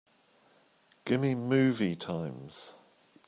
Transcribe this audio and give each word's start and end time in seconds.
Gimme 1.05 1.35
movie 1.35 1.95
times. 1.95 2.73